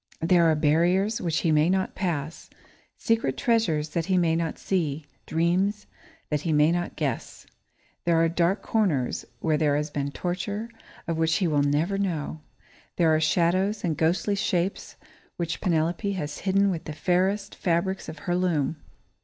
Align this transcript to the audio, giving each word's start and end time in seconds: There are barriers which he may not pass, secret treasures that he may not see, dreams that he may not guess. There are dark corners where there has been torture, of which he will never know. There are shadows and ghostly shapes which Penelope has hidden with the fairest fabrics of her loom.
There 0.19 0.45
are 0.49 0.55
barriers 0.55 1.21
which 1.21 1.41
he 1.41 1.51
may 1.51 1.69
not 1.69 1.93
pass, 1.93 2.49
secret 2.97 3.37
treasures 3.37 3.89
that 3.89 4.07
he 4.07 4.17
may 4.17 4.35
not 4.35 4.57
see, 4.57 5.05
dreams 5.27 5.85
that 6.31 6.41
he 6.41 6.51
may 6.51 6.71
not 6.71 6.95
guess. 6.95 7.45
There 8.03 8.17
are 8.17 8.27
dark 8.27 8.63
corners 8.63 9.25
where 9.41 9.57
there 9.57 9.75
has 9.75 9.91
been 9.91 10.09
torture, 10.09 10.71
of 11.07 11.19
which 11.19 11.35
he 11.35 11.47
will 11.47 11.61
never 11.61 11.99
know. 11.99 12.41
There 12.95 13.13
are 13.13 13.19
shadows 13.21 13.83
and 13.83 13.95
ghostly 13.95 14.33
shapes 14.33 14.95
which 15.37 15.61
Penelope 15.61 16.13
has 16.13 16.39
hidden 16.39 16.71
with 16.71 16.85
the 16.85 16.93
fairest 16.93 17.53
fabrics 17.53 18.09
of 18.09 18.17
her 18.25 18.35
loom. 18.35 18.77